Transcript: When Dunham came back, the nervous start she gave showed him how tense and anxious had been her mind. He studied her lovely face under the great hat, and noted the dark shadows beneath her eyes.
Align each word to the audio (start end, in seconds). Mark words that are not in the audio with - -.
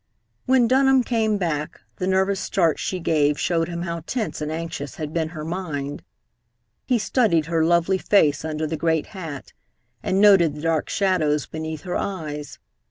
When 0.47 0.67
Dunham 0.67 1.03
came 1.03 1.37
back, 1.37 1.79
the 1.97 2.07
nervous 2.07 2.39
start 2.39 2.79
she 2.79 2.99
gave 2.99 3.39
showed 3.39 3.67
him 3.69 3.83
how 3.83 3.99
tense 4.07 4.41
and 4.41 4.51
anxious 4.51 4.95
had 4.95 5.13
been 5.13 5.29
her 5.29 5.45
mind. 5.45 6.01
He 6.87 6.97
studied 6.97 7.45
her 7.45 7.63
lovely 7.63 7.99
face 7.99 8.43
under 8.43 8.65
the 8.65 8.77
great 8.77 9.05
hat, 9.13 9.53
and 10.01 10.19
noted 10.19 10.55
the 10.55 10.61
dark 10.63 10.89
shadows 10.89 11.45
beneath 11.45 11.81
her 11.81 11.97
eyes. 11.97 12.57